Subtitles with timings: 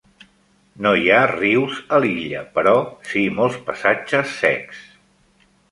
[0.85, 2.75] No hi ha rius a l'illa, però
[3.11, 4.83] sí molts passatges secs.